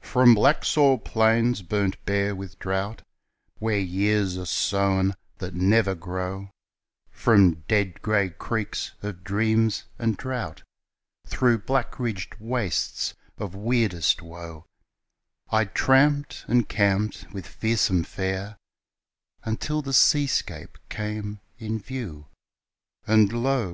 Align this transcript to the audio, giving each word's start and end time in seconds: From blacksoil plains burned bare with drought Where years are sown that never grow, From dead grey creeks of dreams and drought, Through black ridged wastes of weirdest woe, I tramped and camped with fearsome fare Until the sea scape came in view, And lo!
From 0.00 0.34
blacksoil 0.34 0.96
plains 0.96 1.60
burned 1.60 2.02
bare 2.06 2.34
with 2.34 2.58
drought 2.58 3.02
Where 3.58 3.78
years 3.78 4.38
are 4.38 4.46
sown 4.46 5.12
that 5.40 5.52
never 5.54 5.94
grow, 5.94 6.52
From 7.10 7.60
dead 7.68 8.00
grey 8.00 8.30
creeks 8.30 8.92
of 9.02 9.22
dreams 9.22 9.84
and 9.98 10.16
drought, 10.16 10.62
Through 11.26 11.58
black 11.68 11.98
ridged 12.00 12.36
wastes 12.40 13.12
of 13.36 13.54
weirdest 13.54 14.22
woe, 14.22 14.64
I 15.50 15.66
tramped 15.66 16.46
and 16.48 16.66
camped 16.66 17.30
with 17.34 17.46
fearsome 17.46 18.04
fare 18.04 18.56
Until 19.44 19.82
the 19.82 19.92
sea 19.92 20.26
scape 20.28 20.78
came 20.88 21.40
in 21.58 21.78
view, 21.78 22.24
And 23.06 23.30
lo! 23.34 23.66